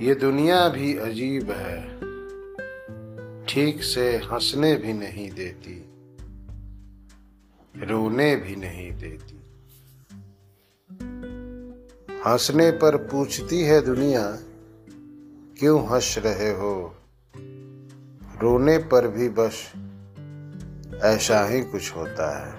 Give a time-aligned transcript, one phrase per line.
[0.00, 1.82] ये दुनिया भी अजीब है।
[3.46, 5.74] ठीक से हंसने भी नहीं देती,
[7.84, 9.40] रोने भी नहीं देती।
[12.26, 14.38] हंसने पर पूछती है दुनिया,
[15.58, 16.94] क्यों हंस रहे हो?
[18.40, 19.72] रोने पर भी बस
[21.04, 22.52] ऐसा ही कुछ होता है।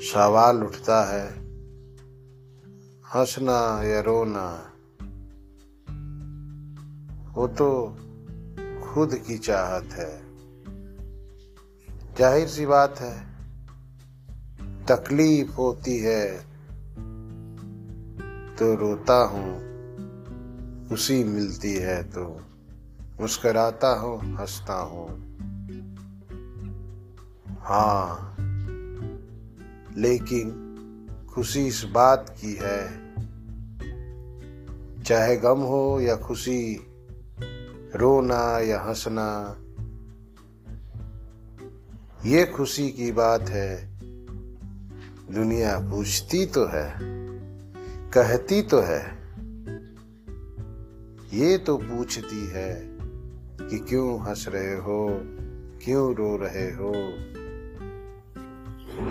[0.00, 1.28] सवाल उठता है,
[3.14, 4.74] हंसना या रोना
[7.38, 7.66] वो तो
[8.84, 10.12] खुद की चाहत है।
[12.18, 13.14] ज़ाहिर सी बात है,
[14.84, 16.24] तकलीफ़ होती है
[18.56, 19.52] तो रोता हूँ
[20.88, 22.24] खुशी मिलती है तो
[23.20, 25.06] मुस्कराता हूँ, हंसता हूँ।
[27.60, 28.34] हाँ
[29.98, 30.52] लेकिन
[31.30, 32.82] खुशी इस बात की है,
[35.02, 36.60] चाहे गम हो या खुशी
[37.96, 39.56] रोना या हंसना।
[42.24, 43.98] ये खुशी की बात है।
[45.34, 46.94] दुनिया पूछती तो है,
[48.10, 49.18] कहती तो है।
[51.32, 52.98] ये तो पूछती है
[53.68, 55.08] कि क्यों हंस रहे हो,
[55.84, 56.94] क्यों रो रहे हो।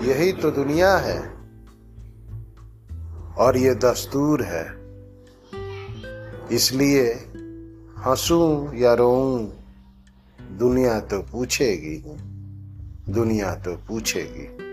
[0.04, 1.34] यही तो दुनिया है
[3.38, 4.78] और ये दस्तूर है।
[6.52, 7.27] इसलिए
[8.06, 9.46] हंसूं या रोऊं
[10.60, 11.98] दुनिया तो पूछेगी
[13.14, 14.67] दुनिया तो पूछेगी।